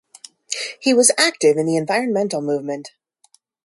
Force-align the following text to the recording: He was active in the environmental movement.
He 0.79 0.95
was 0.95 1.11
active 1.15 1.57
in 1.57 1.67
the 1.67 1.75
environmental 1.77 2.41
movement. 2.41 2.89